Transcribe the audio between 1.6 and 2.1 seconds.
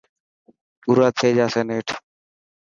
نيٺ.